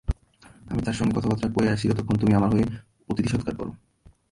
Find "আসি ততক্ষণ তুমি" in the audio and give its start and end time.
1.69-2.33